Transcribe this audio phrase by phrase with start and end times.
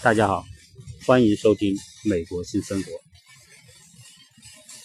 [0.00, 0.44] 大家好，
[1.06, 1.74] 欢迎收听
[2.08, 2.92] 《美国新生活》。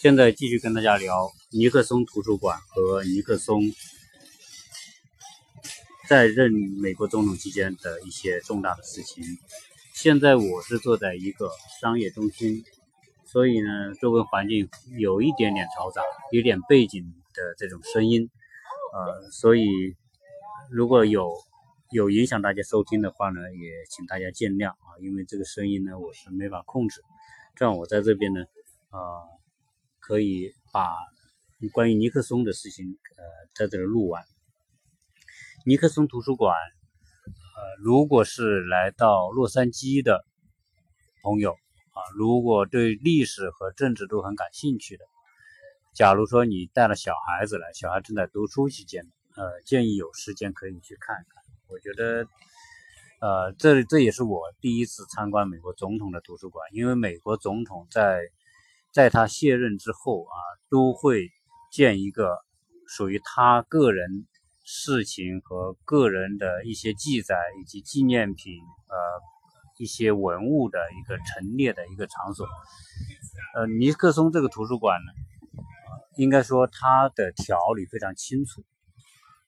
[0.00, 3.62] 现在继续跟大家聊尼克松图书馆和尼克松
[6.08, 9.24] 在任美国总统期间的一些重大的事情。
[9.94, 11.48] 现在我是坐在一个
[11.80, 12.64] 商业中心，
[13.24, 14.68] 所以呢，周围环境
[14.98, 16.02] 有一点点嘈杂，
[16.32, 18.28] 有点背景的这种声音，
[18.92, 19.68] 呃，所以
[20.70, 21.32] 如果有。
[21.94, 27.00] 有影响大家收听的话呢，也请大家见谅啊，因为这个声音呢我是没法控制。
[27.54, 28.40] 这样我在这边呢，
[28.90, 28.98] 啊，
[30.00, 30.88] 可以把
[31.72, 32.84] 关于尼克松的事情
[33.16, 33.22] 呃
[33.54, 34.24] 在这里录完。
[35.64, 40.26] 尼克松图书馆，呃，如果是来到洛杉矶的
[41.22, 45.04] 朋友啊，如果对历史和政治都很感兴趣的，
[45.94, 49.04] 假如说你带了小孩子来，小孩正在读书期间，
[49.36, 51.43] 呃，建议有时间可以去看看。
[51.66, 52.26] 我觉得，
[53.20, 58.20] 呃，这这也是我第一次参观美国总统的图书馆，因为美国总统在
[58.92, 60.36] 在他卸任之后啊，
[60.68, 61.30] 都会
[61.72, 62.36] 建一个
[62.86, 64.26] 属于他个人
[64.62, 68.52] 事情和个人的一些记载以及纪念品，
[68.88, 68.96] 呃，
[69.78, 72.46] 一些文物的一个陈列的一个场所。
[73.56, 75.12] 呃，尼克松这个图书馆呢，
[76.18, 78.62] 应该说它的条理非常清楚。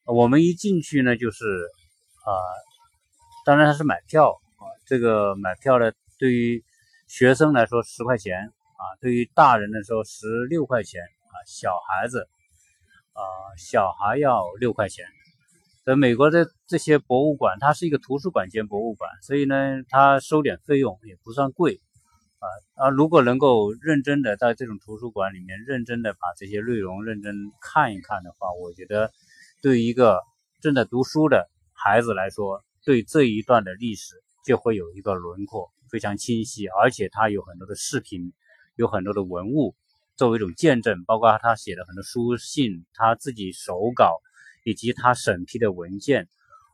[0.03, 1.45] 我们一进去呢，就是。
[2.27, 2.35] 啊，
[3.45, 6.61] 当然他是买票啊，这个买票呢，对于
[7.07, 12.27] 学生来说十块钱啊，对于大人来说十六块钱啊，小孩子
[13.13, 13.23] 啊，
[13.57, 15.05] 小孩要六块钱。
[15.85, 19.55] 在美国的这些博物馆，它是一个图书馆兼博物馆，所以呢，
[19.87, 21.79] 它收点费用也不算贵
[22.39, 29.13] 啊啊，如果能够认真的在这种图书馆里面认真的把这些内容认真看一看的话，我觉得
[29.61, 30.21] 对于一个
[30.59, 31.47] 正在读书的。
[31.79, 38.33] 孩子来说，对这一段的历史就会有一个轮廓非常清晰，而且他有很多的视频，
[38.75, 39.75] 有很多的文物
[40.15, 44.17] 作为一种见证，包括他写的很多书信，他自己手稿
[44.65, 46.27] 以及他审批的文件，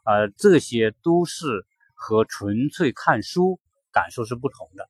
[0.03, 3.59] 啊，这些都是和纯粹看书
[3.91, 4.87] 感受是不同的，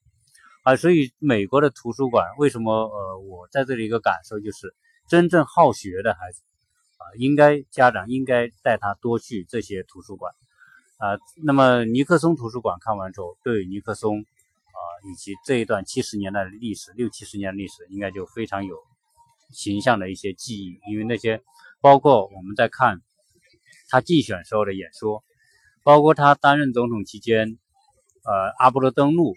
[0.61, 4.75] 啊，所以美国的图书馆为什么呃，我在这里一个感受就是，
[5.07, 6.43] 真正好学的孩子。
[7.17, 10.33] 应该家长应该带他多去这些图书馆
[10.97, 11.17] 啊。
[11.43, 14.79] 那么尼克松图书馆看完之后，对尼克松啊
[15.11, 18.77] 以及这一段七十年代的历史，六七十年历史，应该就非常有
[19.51, 20.79] 形象的一些记忆。
[20.91, 21.41] 因为那些
[21.81, 23.01] 包括我们在看
[23.89, 25.23] 他竞选时候的演说，
[25.83, 27.57] 包括他担任总统期间，
[28.23, 29.35] 呃，阿波罗登陆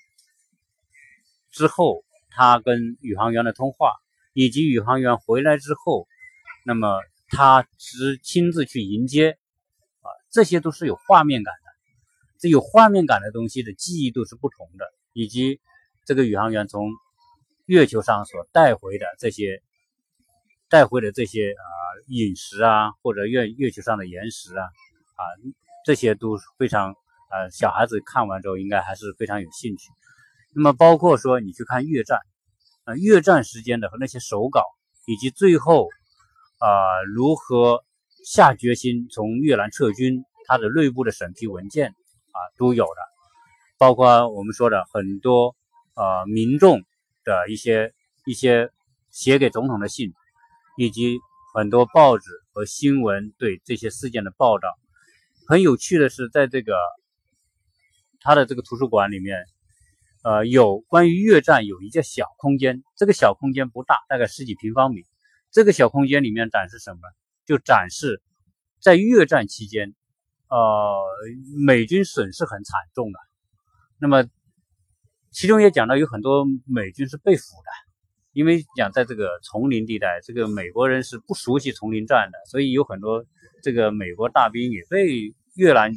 [1.50, 3.93] 之后，他跟宇航员的通话，
[4.33, 6.06] 以及宇航员回来之后，
[6.65, 6.98] 那么。
[7.29, 9.39] 他只亲自去迎接，
[10.01, 11.61] 啊，这些都是有画面感的。
[12.39, 15.61] 这有画面感的东西的记忆都是不同的，以及
[16.05, 16.91] 这个宇航员从
[17.65, 19.63] 月球上所带回的这些
[20.69, 21.67] 带回的这些啊
[22.09, 25.23] 饮食啊，或者月月球上的岩石啊，啊，
[25.85, 26.95] 这些都非常
[27.31, 29.91] 呃，小孩子看完之后应该还是非常有兴趣。
[30.55, 32.21] 那么包括说你去看越战，
[32.85, 34.63] 啊，越战时间的和那些手稿，
[35.07, 35.89] 以及最后。
[36.59, 37.84] 啊，如何
[38.25, 40.25] 下决心从越南撤军？
[40.49, 43.00] 他的内部的审批文件啊都有的，
[43.78, 45.56] 包括我们说的很多
[45.95, 46.83] 呃民众
[47.25, 47.93] 的一些
[48.25, 48.71] 一些
[49.11, 50.12] 写给总统的信，
[50.78, 51.19] 以及
[51.53, 54.69] 很多报纸和新闻对这些事件的报道。
[55.49, 56.77] 很有趣的是，在这个
[58.21, 59.47] 他的这个图书馆里面，
[60.22, 65.03] 呃，有关于越战有一个小空间，这个小空间不大，大概十几平方米。
[65.51, 67.01] 这个小空间里面展示什么？
[67.47, 68.21] 就展示
[68.81, 69.95] 在越战期间，
[70.49, 71.03] 呃，
[71.65, 73.19] 美军损失很惨重的。
[73.99, 74.25] 那么
[75.31, 77.71] 其中也讲到有很多美军是被俘的，
[78.33, 83.25] 因为讲在这个丛林地带，这个美国人是不熟悉丛林战的，所以有很多
[83.63, 85.93] 这个美国大兵也被越南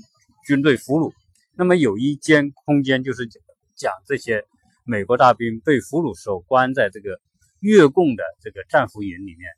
[0.46, 1.12] 军队俘虏。
[1.58, 3.28] 那么有一间空间就是
[3.76, 4.46] 讲这些
[4.86, 7.20] 美国大兵被俘虏时候关在这个。
[7.60, 9.52] 越共的这个战俘营里面，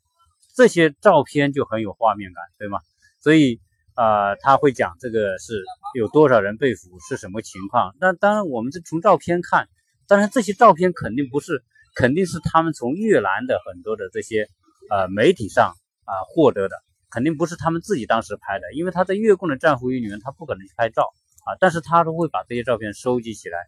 [0.54, 2.80] 这些照片就很有画面感，对吗？
[3.20, 3.60] 所以
[3.94, 5.62] 啊，他会讲这个是
[5.94, 7.94] 有多少人被俘，是什么情况。
[8.00, 9.68] 那当然，我们是从照片看，
[10.08, 11.62] 当然这些照片肯定不是，
[11.94, 14.48] 肯定是他们从越南的很多的这些
[14.90, 16.76] 呃媒体上啊获得的，
[17.10, 21.02] 肯定不是他们自己当时拍的，因为他在越共的战俘营里面，他不可能去拍照
[21.46, 21.56] 啊。
[21.60, 23.58] 但是他都会把这些照片收集起来。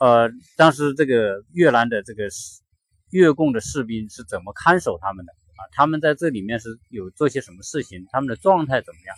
[0.00, 2.28] 呃，当时这个越南的这个。
[3.14, 5.62] 越共的士兵是怎么看守他们的啊？
[5.70, 8.04] 他们在这里面是有做些什么事情？
[8.10, 9.16] 他们的状态怎么样？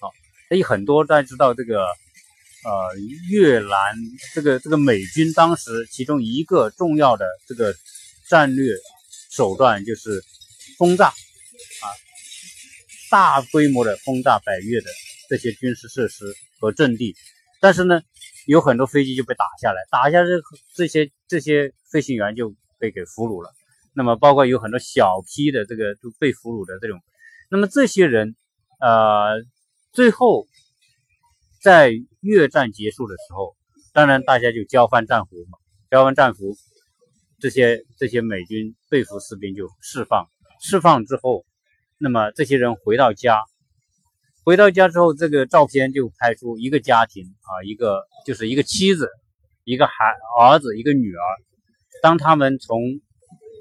[0.00, 0.12] 好，
[0.48, 1.80] 所以很多大家知道这个
[2.64, 2.94] 呃，
[3.28, 3.96] 越南
[4.32, 7.74] 这个这个美军当时其中一个重要的这个
[8.28, 8.72] 战略
[9.32, 10.22] 手段就是
[10.78, 11.86] 轰炸啊，
[13.10, 14.86] 大规模的轰炸百越的
[15.28, 17.16] 这些军事设施和阵地，
[17.60, 18.00] 但是呢，
[18.46, 20.40] 有很多飞机就被打下来，打下这
[20.76, 23.50] 这些这些飞行员就被给俘虏了。
[23.92, 27.00] 那么包括有很多小批的这个都被俘虏的这种，
[27.50, 28.34] 那么这些人
[28.80, 29.42] 呃，
[29.92, 30.46] 最后。
[31.62, 33.56] 在越战结束的时候，
[33.94, 35.56] 当然大家就交换战俘嘛，
[35.90, 36.58] 交换战俘，
[37.40, 40.28] 这些这些美军被俘士兵就释放，
[40.60, 41.46] 释放之后，
[41.96, 43.40] 那么这些人回到家，
[44.44, 49.08] 回到家之后，这个照片就拍出一个家庭啊，一个就是一个妻子，
[49.64, 49.94] 一个孩
[50.38, 51.22] 儿子，一个女儿，
[52.04, 52.82] 当他们从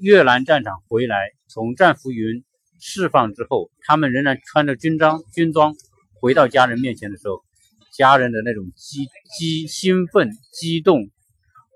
[0.01, 2.43] 越南战场回来，从战俘营
[2.77, 5.73] 释放之后，他们仍然穿着军装军装
[6.19, 7.41] 回到家人面前的时候。
[7.93, 9.07] 家人的那种激
[9.37, 11.09] 激兴奋激动，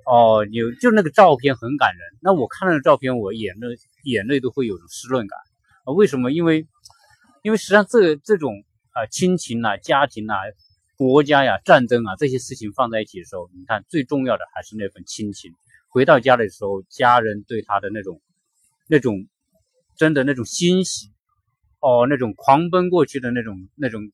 [0.06, 2.02] 哦，有就那个照片很感人。
[2.22, 3.68] 那我看那个照片，我眼泪
[4.04, 5.40] 眼泪都会有种湿润感。
[5.96, 6.34] 为什么？
[6.34, 6.68] 因为
[7.44, 8.52] 因为实际上这这种
[8.92, 10.36] 啊亲情啊家庭啊
[10.98, 15.54] 国家呀战争啊这些事情放在一起的时候，你看最重要的还是那份亲情。
[15.88, 18.22] 回到家的时候，家人对他的那种
[18.88, 19.28] 那种
[19.95, 21.12] 真的那种欣喜，
[21.80, 24.12] 哦，那种狂奔过去的那种那种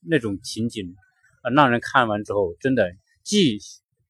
[0.00, 0.94] 那种情景。
[1.42, 2.90] 啊让人看完之后，真的
[3.22, 3.58] 既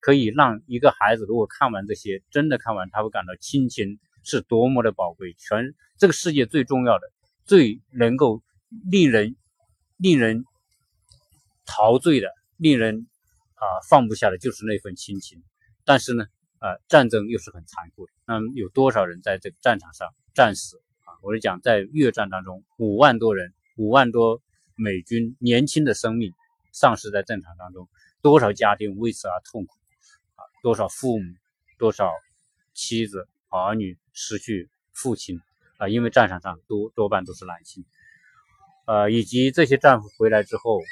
[0.01, 5.35] 可以让一个孩子，如果看完这些，真的看完，他会感到亲情是多么的宝贵。
[5.39, 7.07] 全这个世界最重要的、
[7.45, 8.43] 最能够
[8.91, 9.37] 令人
[9.99, 10.45] 令人
[11.67, 13.07] 陶醉的、令人
[13.55, 15.43] 啊放不下的，就是那份亲情。
[15.85, 16.25] 但是呢，
[16.59, 18.13] 啊，战争又是很残酷的。
[18.27, 21.15] 那么有多少人在这个战场上战死啊？
[21.23, 24.43] 我是讲，在越战当中，五万多人，五万多
[24.75, 26.33] 美军年轻的生命。
[26.79, 27.89] 丧失在战场当中，
[28.21, 29.73] 多少家庭为此而痛苦
[30.35, 30.45] 啊！
[30.63, 31.25] 多少父母、
[31.79, 32.13] 多少
[32.75, 35.41] 妻子、儿女失去父亲
[35.79, 35.89] 啊！
[35.89, 37.87] 因为战场上多多半都是男性，
[38.85, 40.83] 呃，以及这些战俘回来之后，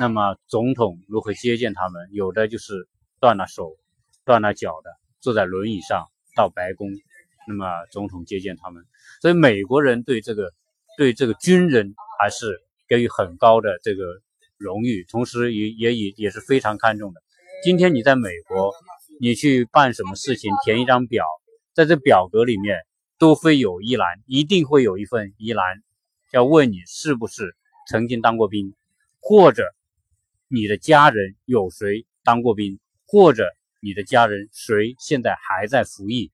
[0.00, 2.08] 那么总统如何接见他们？
[2.10, 2.88] 有的就是
[3.20, 3.76] 断了手、
[4.24, 4.90] 断了脚的，
[5.20, 6.90] 坐在轮椅上到白宫，
[7.46, 8.84] 那么总统接见他们。
[9.20, 10.52] 所以美国人对这个
[10.96, 14.04] 对这个军人还是给予很高的这个。
[14.62, 17.22] 荣誉，同时也也也也是非常看重的。
[17.64, 18.74] 今天你在美国，
[19.18, 21.24] 你去办什么事情，填一张表，
[21.72, 22.76] 在这表格里面
[23.18, 25.82] 都会有一栏，一定会有一份一栏，
[26.30, 27.56] 要问你是不是
[27.88, 28.74] 曾经当过兵，
[29.18, 29.64] 或者
[30.46, 33.48] 你的家人有谁当过兵，或者
[33.80, 36.30] 你的家人谁现在还在服役，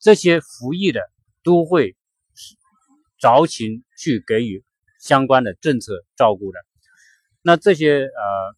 [0.00, 1.00] 这些服役的
[1.42, 1.96] 都会
[3.18, 4.64] 着情去给予
[5.00, 6.58] 相关的政策照顾的。
[7.42, 8.56] 那这些呃，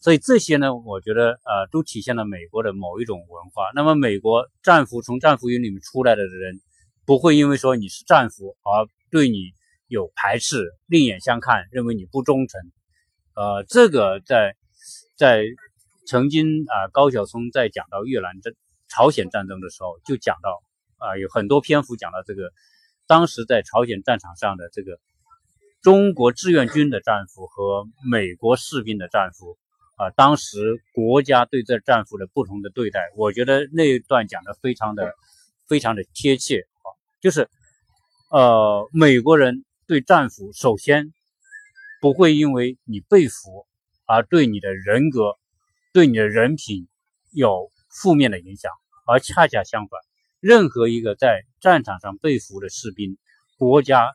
[0.00, 3.70] 所以这些呢，我觉得呃，都体现了美国的某一种文化。
[3.74, 6.60] 那么，美国战俘从战俘营里面出来的人，
[7.04, 9.52] 不会因为说你是战俘而对你
[9.88, 12.60] 有排斥、另眼相看，认为你不忠诚。
[13.34, 14.56] 呃，这个在
[15.16, 15.44] 在
[16.06, 18.54] 曾经啊，高晓松在讲到越南战、
[18.88, 20.62] 朝鲜战争的时候，就讲到
[20.98, 22.52] 啊，有很多篇幅讲到这个
[23.06, 24.98] 当时在朝鲜战场上的这个。
[25.82, 29.56] 中国志愿军的战俘和美国士兵的战俘
[29.94, 30.58] 啊，当时
[30.92, 35.14] 国家对这战俘的不同的对待，我觉得那一段讲的非常的
[35.68, 36.90] 非常的贴切啊，
[37.20, 37.48] 就是
[38.32, 41.12] 呃，美国人对战俘首先
[42.00, 43.64] 不会因为你被俘
[44.06, 45.36] 而对你的人格、
[45.96, 46.88] 对你的人品
[47.32, 48.70] 有负面的影响，
[49.06, 49.98] 而恰恰相反，
[50.40, 53.16] 任何一个在战场上被俘的士兵，
[53.56, 54.12] 国家。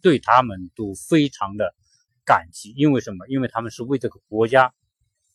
[0.00, 1.76] 对他们都非常的
[2.24, 3.28] 感激，因为什么？
[3.28, 4.74] 因为他们是为这个国家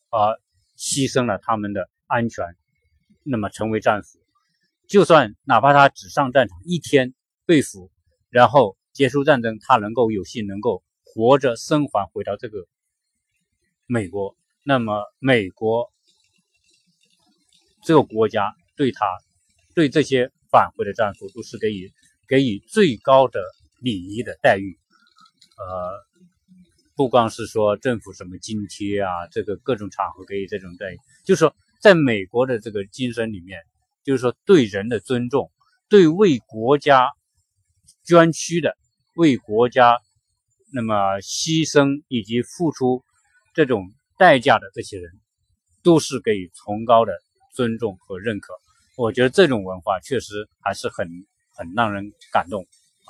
[0.10, 0.42] 而
[0.78, 2.46] 牺牲了他们的安全，
[3.24, 4.20] 那么成为战俘。
[4.90, 7.14] 就算哪怕他只上战场一天
[7.46, 7.92] 被俘，
[8.30, 12.66] 然后结束战争，他能够有幸能够活着生还回到这个
[13.86, 15.92] 美国，那么美国
[17.84, 19.06] 这个国家对他
[19.76, 21.92] 对这些返回的战俘都是给予
[22.28, 23.42] 给予最高的。
[23.84, 24.80] 礼仪的待遇，
[25.58, 25.92] 呃，
[26.96, 33.60] 不光是说政府什么津贴啊，这个各种场合给予这种待遇，就是说，在美国的这个精神里面，
[34.06, 35.52] 就是说对人的尊重，
[35.90, 37.12] 对为国家
[38.06, 38.78] 捐躯的、
[39.16, 40.00] 为国家
[40.72, 43.04] 那么牺牲以及付出
[43.54, 45.12] 这种代价的这些人，
[45.84, 47.14] 都是给予崇高的
[47.54, 48.54] 尊重和认可。
[48.96, 51.08] 我觉得这种文化确实还是很
[51.54, 53.10] 很让人感动啊。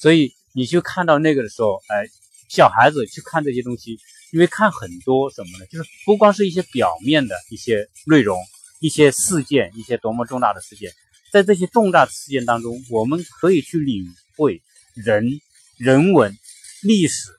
[0.00, 2.06] 所以你去看到那个的时候，哎，
[2.48, 3.98] 小孩子去看这些东西，
[4.32, 5.66] 因为看很多什么呢？
[5.66, 8.38] 就是不光是一些表面的一些内容、
[8.80, 10.92] 一些事件、一些多么重大的事件，
[11.32, 14.06] 在这些重大的事件当中，我们可以去领
[14.36, 14.62] 会
[14.94, 15.40] 人、
[15.78, 16.36] 人文、
[16.82, 17.30] 历史。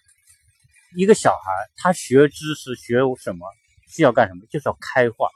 [0.96, 3.48] 一个小孩他学知识学什么，
[3.88, 4.46] 需要干什么？
[4.50, 5.30] 就是要开化，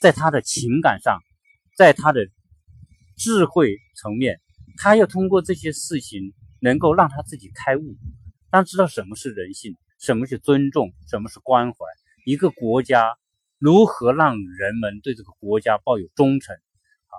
[0.00, 1.20] 在他的情感上，
[1.76, 2.26] 在他的
[3.16, 4.40] 智慧层面，
[4.76, 7.96] 他要通过这些事情，能够让他自己开悟，
[8.50, 9.76] 让知道什么是人性。
[10.00, 10.92] 什么是尊重？
[11.08, 11.78] 什么是关怀？
[12.26, 13.16] 一个国家
[13.58, 16.54] 如何让人们对这个国家抱有忠诚？
[16.56, 17.14] 啊，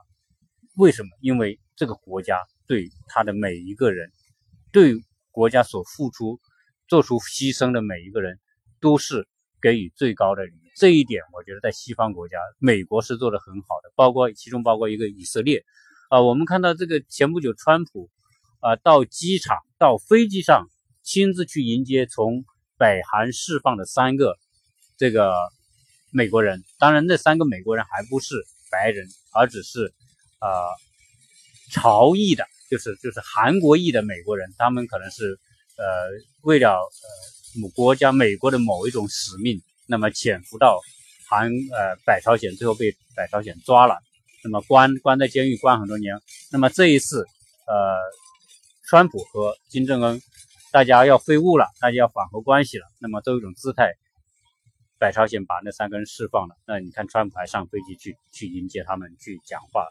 [0.75, 1.09] 为什么？
[1.19, 4.11] 因为这个国家对他的每一个人，
[4.71, 4.93] 对
[5.31, 6.39] 国家所付出、
[6.87, 8.39] 做出牺牲的每一个人，
[8.79, 9.27] 都是
[9.61, 10.53] 给予最高的礼。
[10.75, 15.63] 这一点，我觉得在西方国家，美国是做的很好的，包括其中包括一个以色列。
[16.09, 18.09] 啊，我们看到这个前不久，川普
[18.59, 20.67] 啊到机场、到飞机上
[21.03, 22.45] 亲自去迎接从。
[22.77, 24.37] 北韩释放的三个
[24.97, 25.33] 这个
[26.11, 28.35] 美国人，当然那三个美国人还不是
[28.69, 29.93] 白人，而只是
[30.41, 30.49] 呃
[31.71, 35.39] 朝裔的，就是就是韩国裔的美国人，他们可能是
[35.77, 35.85] 呃
[36.41, 40.79] 为了呃某国家美国的某一种使命，那么潜伏到
[41.29, 43.97] 韩呃北朝鲜，最后被北朝鲜抓了，
[44.43, 46.19] 那么关关在监狱关很多年，
[46.51, 47.25] 那么这一次
[47.67, 47.95] 呃
[48.87, 50.21] 川普和金正恩。
[50.71, 53.93] 大家要会晤了，大家要缓和关系了，那么都有一种姿态，
[54.99, 59.87] 北朝鲜把那三个人释放了，那你看川普还上飞机去去迎接他们去讲话，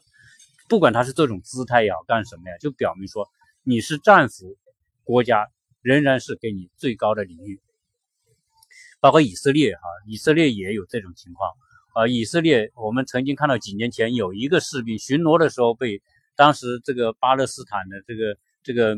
[0.69, 3.26] 不管他是这种姿态也好干什么呀，就表明说
[3.62, 4.59] 你是战俘，
[5.05, 5.49] 国家
[5.85, 7.61] 仍然是给你最高的礼遇。
[8.99, 11.53] 包括以色列哈，以色列也有这种情况
[11.95, 12.09] 啊。
[12.09, 16.03] 以色列我们曾经看到几年前有一个士兵巡逻的时候被
[16.35, 18.97] 当时这个巴勒斯坦的这个这个。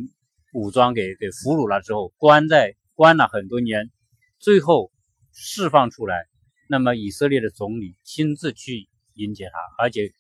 [0.53, 3.91] 武装给给俘虏了之后，关在关了很多年，
[4.39, 4.91] 最后
[5.35, 6.25] 释放出来。
[6.67, 10.15] 那么以色列的总理亲自去迎接他，而且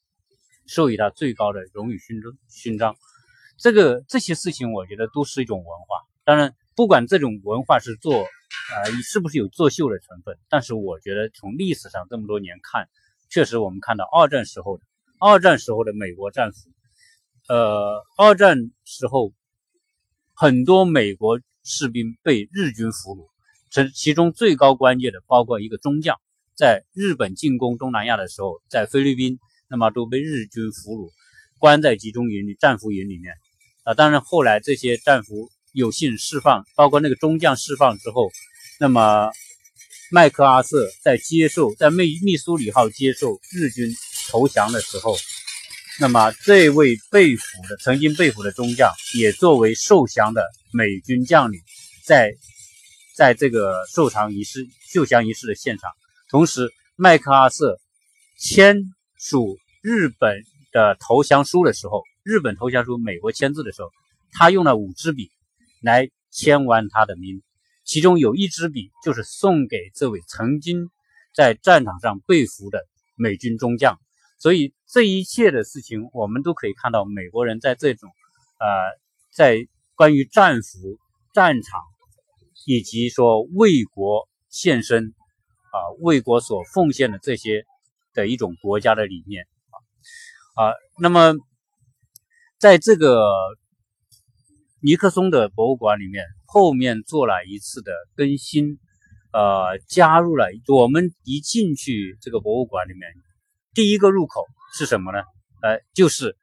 [0.67, 2.33] 授予他最高的荣誉勋章。
[2.51, 2.97] 勋章，
[3.57, 6.05] 这个这些事情，我觉得都是一种文化。
[6.26, 12.87] 当然，不管这种文化是做呃是不是有作秀的成分，但是我觉得从历史上这么多年看，
[13.30, 14.85] 确实我们看到二战时候的
[15.18, 16.68] 二战时候的美国战俘，
[17.49, 19.33] 呃，二战时候。
[20.38, 23.26] 很多美国士兵被日军俘虏，
[23.71, 26.21] 这其中最高关键的包括一个中将，
[26.54, 29.38] 在日本进攻东南亚的时候，在菲律宾，
[29.71, 31.11] 那么都被日军俘虏，
[31.59, 33.33] 关在集中营里、战俘营里面。
[33.85, 38.33] 啊，当然后来这些战俘有幸释放，包括那个中将释放之后，
[38.80, 39.30] 那么
[40.11, 43.95] 麦克阿瑟在接受在密密苏里号接受日军
[44.30, 45.14] 投降的时候。
[45.99, 50.42] 那么，这位被俘的曾经被俘的中将，也作为受降的
[50.73, 51.61] 美军将领，
[52.04, 52.33] 在
[53.14, 55.90] 在这个受降仪式、受降仪式的现场。
[56.30, 57.78] 同时，麦克阿瑟
[58.38, 58.78] 签
[59.18, 60.42] 署日本
[60.73, 63.90] 的投降书的时候，日本投降书美国签字的时候，
[64.33, 65.30] 他用了五支笔
[65.83, 67.42] 来签完他的名，
[67.85, 70.90] 其中有一支笔就是送给这位曾经
[71.35, 73.99] 在战场上被俘的美军中将。
[74.38, 78.11] 所以这一切的事情，我们都可以看到，美国人在这种，
[78.59, 78.66] 呃，
[79.33, 80.99] 在关于战俘、
[81.33, 81.80] 战场，
[82.66, 85.14] 以及说为国献身，
[85.73, 87.64] 啊，为国所奉献的这些
[88.12, 89.47] 的一种国家的理念，
[90.54, 91.33] 啊，那么
[92.59, 93.26] 在这个
[94.87, 98.78] 尼克松的博物馆里面，后面做了一次的更新，
[99.33, 103.02] 呃，加入了我们一进去这个博物馆里面。
[103.75, 104.47] 第一个入口
[104.78, 105.19] 是什么呢？
[105.61, 106.37] 呃，就是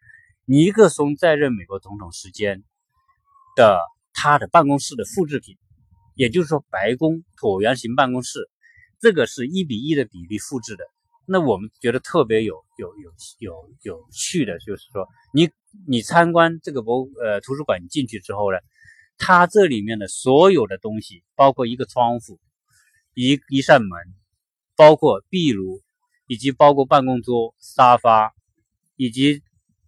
[0.44, 2.66] 尼克松在任美国总统时间
[3.56, 3.80] 的
[4.14, 5.56] 他的办公室的复制品，
[6.14, 8.50] 也就是说白宫椭圆形办公室，
[9.00, 10.84] 这个是一比一的比例复制的。
[11.26, 15.50] 那我们觉得特别有有有有有趣的，就是说你
[15.88, 18.58] 你参观这个博呃图书馆进去之后呢，
[19.18, 22.40] 它这里面的所有的东西，包括一个窗户、
[23.14, 23.92] 一一扇门，
[24.76, 25.82] 包括壁炉。
[26.26, 28.34] 以及包括办公桌、沙发，
[28.96, 29.44] 以及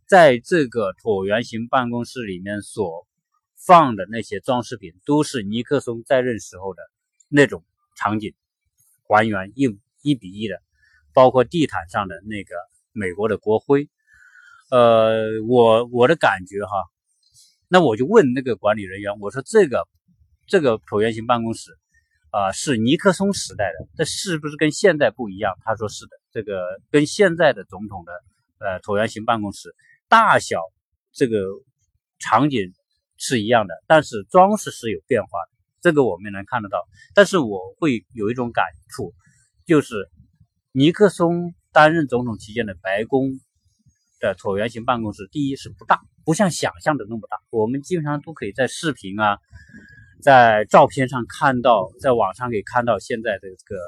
[0.06, 3.08] 在这个椭圆形办公室里面所
[3.56, 6.84] 放的那些装饰品，都是尼克松在任时候的
[7.30, 7.64] 那种
[7.96, 8.34] 场景，
[9.08, 10.62] 还原一一比一的。
[11.14, 12.54] 包括地毯上的那个
[12.92, 13.90] 美国的国徽。
[14.70, 16.84] 呃，我我的感觉哈，
[17.68, 19.88] 那我就问那个管理人员，我说这个
[20.48, 21.78] 这个椭圆形办公室。
[22.32, 25.54] 啊，是尼克松时代的，这是不是跟现在不一样？
[25.64, 28.12] 他说是的，这个跟现在的总统的
[28.60, 29.74] 呃椭圆形办公室
[30.10, 30.60] 大小
[31.14, 31.40] 这个
[32.20, 32.74] 场景
[33.16, 35.50] 是一样的，但是装饰是有变化的。
[35.80, 36.86] 这个我们能看得到。
[37.14, 39.14] 但是我会有一种感触，
[39.66, 40.10] 就是
[40.74, 43.40] 尼克松担任总统期间的白宫
[44.30, 47.38] 的椭圆形办公室，第一是不大，不像想象的那么大。
[47.50, 49.38] 我们基本上都可以在视频啊，
[50.22, 53.80] 在照片上看到，在网上可以看到现在的这个，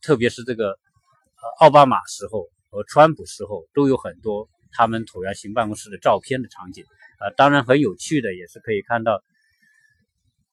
[0.00, 4.48] 特别是这个呃奥巴马时候和川普时候都有很多。
[4.70, 6.84] 他们椭圆形办公室的照片的场景，
[7.18, 9.22] 啊，当然很有趣的，也是可以看到，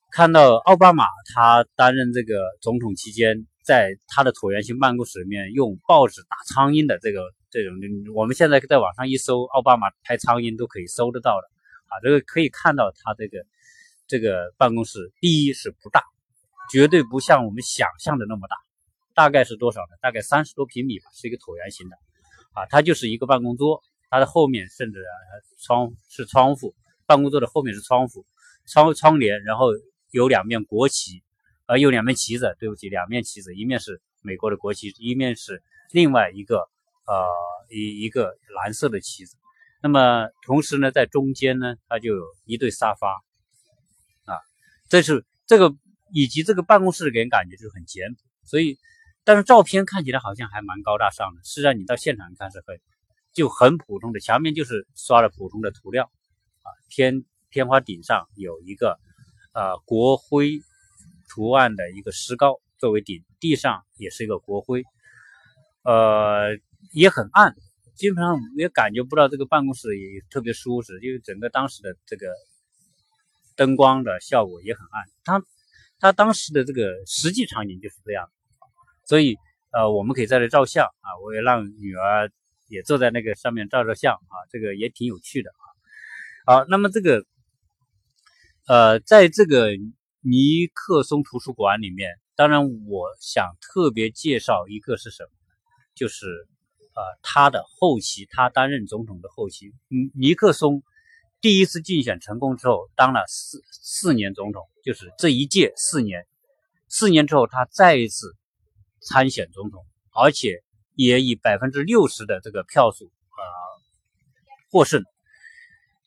[0.09, 7.73] 看到奥巴马他担任这个总统期间，在他的椭圆形办公室里面用报纸打苍蝇的这个这种，
[8.13, 11.47] 我们现在在网上一搜奥巴马拍苍蝇都可以搜得到的，
[11.87, 13.45] 啊，这个可以看到他这个
[14.07, 16.03] 这个办公室，第一是不大，
[16.71, 18.55] 绝对不像我们想象的那么大，
[19.13, 19.97] 大概是多少呢？
[20.01, 21.95] 大概三十多平米吧，是一个椭圆形的，
[22.53, 23.81] 啊，它就是一个办公桌。
[24.07, 25.11] 它的后面甚至啊，
[25.59, 26.73] 窗是窗户，
[27.05, 28.25] 办公桌的后面是窗户，
[28.65, 29.71] 窗窗帘，然后
[30.11, 31.21] 有两面国旗，
[31.65, 35.61] 呃，有两面旗子，对不起，两面旗子，一面是美国的国旗，一面是
[35.91, 36.69] 另外一个
[37.07, 37.27] 呃
[37.69, 39.35] 一一个蓝色的旗子。
[39.81, 43.13] 那么同时呢，在中间呢，它就有一对沙发，
[44.25, 44.39] 啊，
[44.89, 45.75] 这是这个
[46.13, 48.77] 以及这个办公室给人感觉就是很简朴，所以
[49.23, 52.79] 但是照片看起来好像还蛮高大上的，实际上你到现场看是很。
[53.35, 56.09] 就很普通的墙面，就是刷了普通的涂料，
[56.61, 58.97] 啊，天天花顶上有一个
[59.51, 60.61] 呃国徽
[61.27, 64.85] 图案的一个石膏作为顶，地上也是一个国徽，
[65.83, 66.55] 呃，
[66.91, 67.55] 也很暗，
[67.95, 72.27] 基本上也感觉不到这个办公室也特别舒适，因为整个当时的这个
[73.55, 75.43] 灯光的效果也很暗，他
[75.99, 78.29] 他当时的这个实际场景就是这样，
[79.05, 79.35] 所以
[79.71, 82.31] 呃，我们可以在这照相啊，我也让女儿。
[82.67, 85.63] 也坐在那个上面照照相啊，这个也挺有趣的啊。
[86.61, 87.23] 好，那么这个
[88.65, 89.69] 呃，在这个
[90.21, 95.29] 尼克松图书馆里面，当然我想特别介绍一个是什么？
[95.93, 96.25] 就是
[96.95, 99.73] 呃，他的后期，他担任总统的后期，
[100.15, 100.81] 尼克松
[101.41, 106.25] 第一次竞选成功之后，当了四四年总统，就是这一届四年，
[106.89, 108.35] 四年之后他再一次
[108.99, 110.63] 参选总统，而且。
[110.97, 113.43] 也以百分之六十的这个票数啊
[114.71, 115.03] 获胜。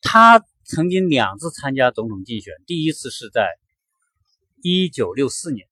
[0.01, 3.51] 他曾经两次参加总统竞选，第一次是在
[4.63, 5.69] 一九六四年。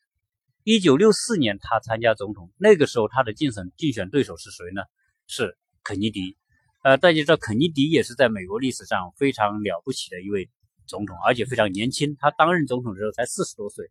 [0.64, 4.82] 一九六四年他参加总统，那个时候他的竞选竞选对手是谁呢？
[5.26, 6.36] 是肯尼迪。
[6.82, 10.48] 呃，大家知道肯尼迪也是在美国历史上非常了不起的一位
[10.86, 12.16] 总统，而且非常年轻。
[12.18, 13.86] 他担任总统的时候才四十多岁。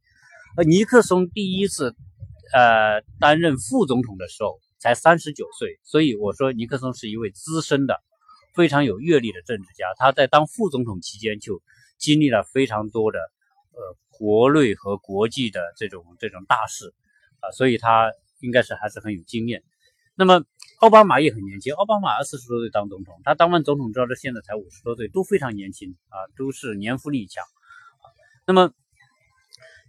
[0.58, 1.96] 而尼克松第一次
[2.54, 4.60] 呃担任副总统的时候。
[4.78, 8.04] 才三十九岁，所以我说尼克松是一位资深的、
[8.54, 9.86] 非常有阅历的政治家。
[9.98, 11.60] 他在当副总统期间就
[11.98, 13.18] 经历了非常多的
[13.72, 16.94] 呃国内和国际的这种这种大事
[17.40, 19.64] 啊，所以他应该是还是很有经验。
[20.14, 20.44] 那么
[20.80, 27.44] 奥巴马也很年轻，奥巴马二四十多岁当总统，他当完总统之后到现在才五十多岁，都非常年轻啊，都是年富力强。
[28.46, 28.72] 那么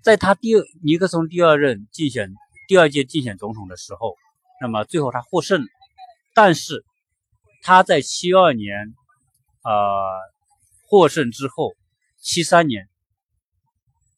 [0.03, 2.33] 在他第二尼克松第二任竞选
[2.68, 4.16] 第二届竞选总统的时候。
[4.59, 5.66] 那么最后他获胜，
[6.33, 6.83] 但是
[7.61, 8.94] 他在七二年，
[9.62, 9.70] 呃，
[10.88, 11.77] 获胜之后，
[12.16, 12.88] 七三年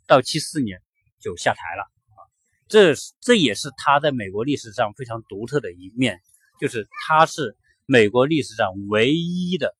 [0.07, 0.81] 到七四年
[1.21, 2.23] 就下台了啊。
[2.69, 6.21] 这这也是他在美国历史上非常独特的一面，
[6.61, 9.75] 就是他是美国历史上唯一的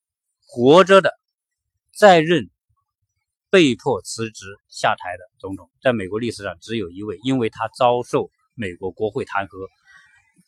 [0.45, 1.13] 活着的
[1.95, 2.49] 在任
[3.49, 9.67] 被迫辞职下台的总统，在美国历史上只有一位，因为他遭受美国国会弹劾。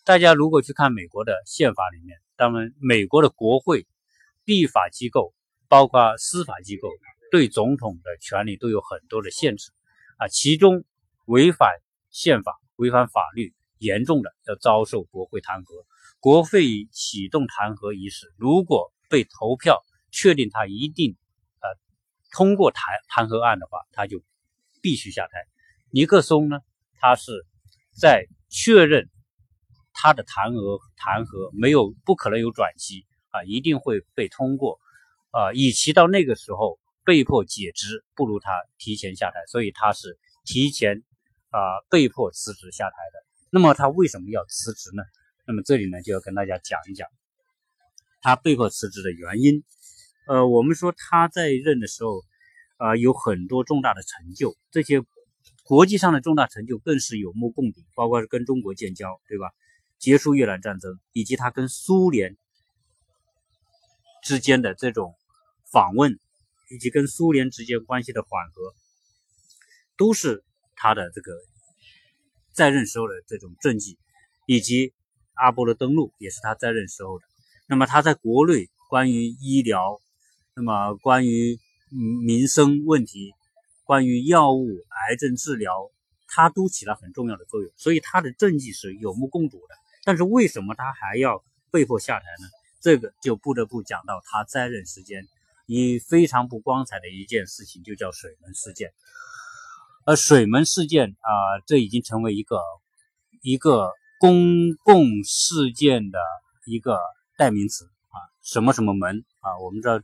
[0.03, 3.85] 大家如果去看美国的宪法里面，当然美国的国会、
[4.45, 5.33] 立法机构，
[5.67, 6.89] 包括司法机构，
[7.31, 9.71] 对总统的权利都有很多的限制
[10.17, 10.27] 啊。
[10.27, 10.83] 其中
[11.25, 11.69] 违反
[12.09, 15.85] 宪法、违反法律严重的，要遭受国会弹劾。
[16.21, 21.17] 国会启动弹劾仪式，如果被投票确定他一定
[21.59, 21.67] 呃
[22.31, 24.23] 通过弹弹劾案的话，他就
[24.81, 25.45] 必须下台。
[25.89, 26.59] 尼克松呢，
[27.01, 27.45] 他是
[27.99, 29.09] 在确认。
[29.93, 34.79] 他的弹劾弹劾没有不可能有转机啊，一定会被通过
[35.31, 35.51] 啊。
[35.53, 39.39] 与其到那个时候被迫解职，不如他提前下台。
[39.47, 41.03] 所以他是提前
[41.49, 43.19] 啊被迫辞职下台的。
[43.51, 45.03] 那么他为什么要辞职呢？
[45.51, 47.09] 那么这里呢就要跟大家讲一讲
[48.21, 49.65] 他被迫辞职的原因。
[50.25, 52.23] 呃，我们说他在任的时候
[52.77, 55.03] 啊有很多重大的成就，这些
[55.65, 59.51] 国际上的重大成就更是有目共睹，包括是跟中国建交，对吧？
[59.99, 62.37] 结束越南战争，以及他跟苏联
[64.23, 65.15] 之间的这种
[65.69, 66.17] 访问，
[66.69, 68.73] 以及跟苏联之间关系的缓和，
[69.97, 70.45] 都是
[70.77, 71.33] 他的这个
[72.53, 73.99] 在任时候的这种政绩，
[74.45, 74.93] 以及
[75.41, 77.25] 阿波罗登陆也是他在任时候的。
[77.67, 79.99] 那么他在国内关于医疗，
[80.55, 81.57] 那么关于
[82.23, 83.33] 民生问题，
[83.83, 85.89] 关于药物、癌症治疗，
[86.27, 87.71] 他都起了很重要的作用。
[87.75, 89.75] 所以他的政绩是有目共睹的。
[90.03, 92.47] 但是为什么他还要被迫下台呢？
[92.81, 95.27] 这个就不得不讲到他在任时间
[95.65, 98.91] 以非常不光彩的一件事情，就叫水门事件。
[100.03, 102.59] 而水门事件啊，这已经成为一个
[103.41, 106.19] 一个公共事件的
[106.65, 106.99] 一个。
[107.37, 109.57] 代名词啊，什么什么门啊？
[109.63, 109.99] 我们知道，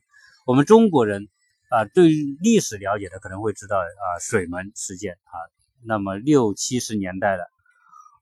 [0.48, 1.28] 我们中国人
[1.70, 2.10] 啊，对
[2.42, 5.38] 历史了解的可能会知道啊，水门事件啊。
[5.86, 7.44] 那么六七十年代的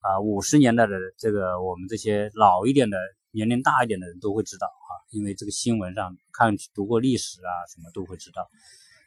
[0.01, 2.97] 啊，五十年代的这个，我们这些老一点的、
[3.31, 8.49] 年龄大一点的人都会知道啊，因为这个新闻上看读过历史啊，什么都会知道。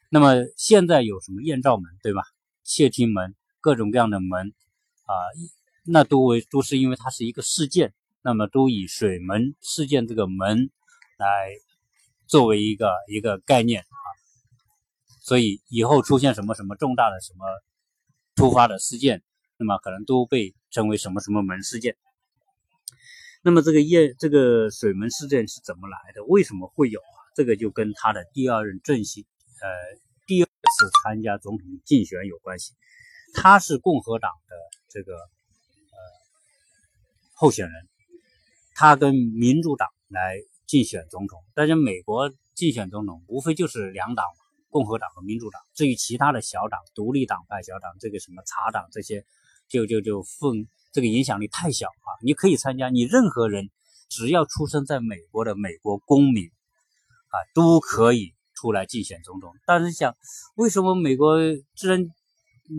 [0.09, 2.23] 那么现在有什么艳照门对吧？
[2.65, 4.55] 窃听门，各种各样的门
[5.05, 5.13] 啊，
[5.91, 7.95] 那都为都是因为它是一个事件。
[8.21, 10.71] 那么都以水门事件这个门
[11.19, 11.55] 来
[12.27, 13.97] 作为一个一个概念啊，
[15.23, 17.47] 所以以后出现什么什么重大的什么
[18.35, 19.23] 突发的事件，
[19.57, 21.97] 那么可能都被称为什么什么门事件。
[23.41, 26.25] 那么这个业这个水门事件是怎么来的？
[26.25, 27.17] 为什么会有啊？
[27.37, 29.27] 这个就跟他的第二任政系
[29.63, 29.69] 呃
[30.27, 32.75] 第二次参加总统竞选有关系。
[33.33, 34.57] 他是共和党的
[34.89, 35.15] 这个
[37.41, 37.89] 候选人。
[38.75, 44.25] 他跟民主党来竞选总统，但是美国竞选总统无非就是两党，
[44.71, 45.61] 共和党和民主党。
[45.75, 49.25] 至于其他的小党、独立党派小党，这个什么茶党这些，
[49.69, 52.11] 就就就分这个影响力太小啊！
[52.23, 53.69] 你可以参加，你任何人
[54.09, 59.55] 只要出生在美国的美国公民啊，都可以出来竞选总统。
[59.67, 60.17] 但是想，
[60.55, 61.39] 为什么美国
[61.75, 62.05] 既然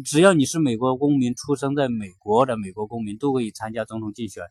[0.05, 4.43] 只要你是美国公民，出生在美国的美国公民都可以参加总统竞选？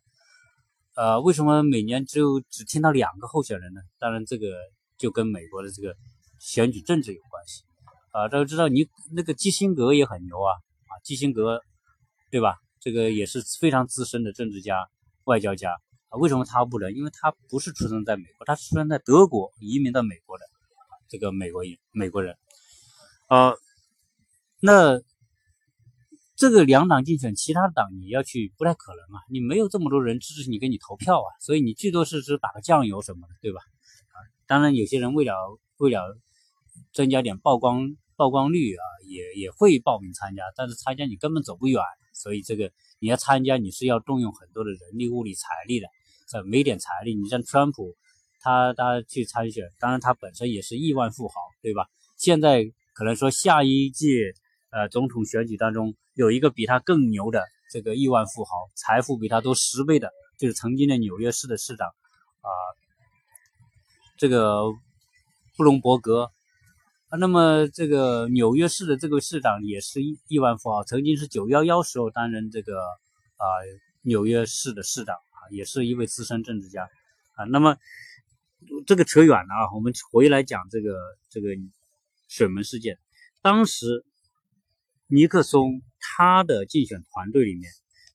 [0.97, 3.81] 呃，为什么每年只有只听到两个候选人呢？
[4.01, 4.49] 当然，这个
[4.99, 5.95] 就跟美国的这个
[6.41, 7.63] 选举政治有关系
[8.11, 8.27] 啊。
[8.27, 10.55] 大家知道，你那个基辛格也很牛啊，
[10.89, 11.63] 啊，基辛格，
[12.33, 12.57] 对吧？
[12.81, 14.89] 这个也是非常资深的政治家、
[15.23, 15.71] 外交家
[16.09, 16.19] 啊。
[16.19, 16.93] 为什么他不能？
[16.93, 20.45] 因为他不是出生在美国，他是出生在德国，移民到美国的
[21.09, 22.37] 这个美国人，美国人。
[23.29, 23.55] 啊，
[24.59, 25.01] 那。
[26.39, 33.59] 这个两党竞选，其他党你要去不太可能啊，你没有这么多人支持你，给你投票啊，所以你最多是只打个酱油什么的，对吧？
[34.13, 35.35] 啊，当然有些人为了
[35.79, 36.17] 为了
[36.93, 41.83] 增加点曝光曝光率啊，也也会报名参加，但是参加你根本走不远，
[42.15, 42.71] 所以这个
[43.01, 45.89] 你要参加你是要动用很多的人力物力财力的，
[46.29, 47.97] 这没点财力，你像川普
[48.39, 51.89] 他他去参选，当然他本身也是亿万富豪，对吧？
[52.17, 54.35] 现在可能说下一届
[54.71, 55.97] 呃总统选举当中。
[56.19, 61.87] 有一个比他更牛的这个亿万富豪，财富比他多十倍的，就是曾经的纽约市的市长
[62.41, 62.51] 啊，
[64.17, 64.65] 这个
[65.57, 66.33] 布隆伯格
[67.09, 67.19] 啊。
[67.21, 73.47] 那么这个纽约市的这个市长也是亿亿万富豪，曾经是九幺幺时候担任这个啊
[74.03, 76.83] 纽约市的市长啊，也是一位资深政治家
[77.37, 77.45] 啊。
[77.45, 77.77] 那么
[78.89, 80.99] 这个扯远了啊，我们回来讲这个
[81.31, 81.51] 这个
[82.27, 82.99] 水门事件，
[83.41, 84.05] 当时
[85.09, 85.83] 尼克松。
[86.01, 87.71] 他的竞选团队里面，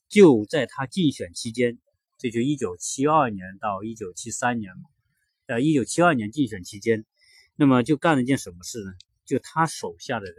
[0.07, 1.77] 就在他竞选期间，
[2.17, 4.83] 这就一九七二年到一九七三年嘛，
[5.47, 7.05] 呃，一九七二年竞选期间，
[7.57, 8.93] 那么就干了一件什么事呢？
[9.25, 10.35] 就他手下的人，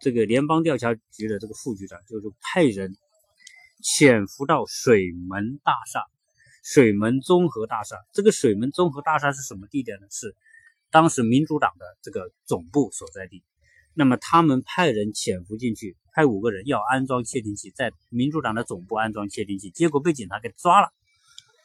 [0.00, 2.96] 这个联邦调查局的这个副局长，就是派人
[3.80, 6.04] 潜伏到水门大厦、
[6.64, 7.96] 水门综合大厦。
[8.12, 10.08] 这个水门综合大厦是什么地点呢？
[10.10, 10.34] 是
[10.90, 13.44] 当时民主党的这个总部所在地。
[13.94, 15.96] 那么他们派人潜伏进去。
[16.14, 20.88] 派五个人要安装窃听器，在民主党的总部安装窃听器，结果被警察给抓了。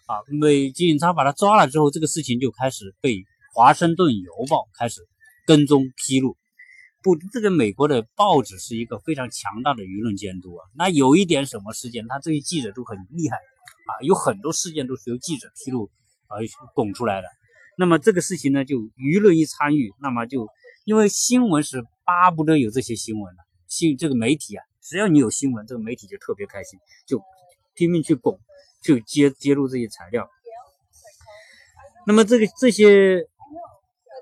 [0.05, 3.15] 啊，美警察把他抓了之后，这个事情就开始被
[3.53, 5.01] 《华盛顿邮报》开始
[5.45, 6.37] 跟踪披露。
[7.03, 10.63] 不，这个美国的报纸是一个非常强大的舆论监督啊。
[10.77, 15.91] 那有一点什么事件，他这些记者都很厉害啊，有很多事件都是由记者披露
[16.29, 16.39] 而
[16.73, 17.27] 拱出来的。
[17.77, 20.47] 那么这个事情呢，就舆论一参与，那么就
[20.85, 23.43] 因为新闻是巴不得有这些新闻的。
[23.67, 27.21] 新这个媒体啊，只要你有新闻，这个媒体就特别开心，就
[27.75, 28.39] 拼命去拱，
[28.81, 30.29] 去揭揭露这些材料。
[32.07, 33.27] 那么这个这些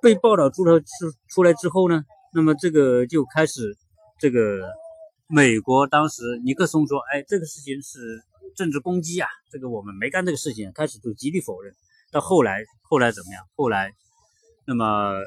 [0.01, 0.85] 被报道出来出
[1.29, 3.77] 出来之后呢，那么这个就开始
[4.19, 4.39] 这个
[5.27, 7.99] 美国当时尼克松说：“哎，这个事情是
[8.55, 11.75] 政治攻击啊，这个我们没干这个事情。”开始就极力否认。
[12.11, 13.45] 到后来后来怎么样？
[13.55, 13.91] 后来
[14.65, 15.19] 那么